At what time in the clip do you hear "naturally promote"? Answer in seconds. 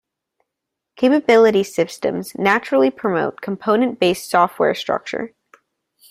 2.33-3.39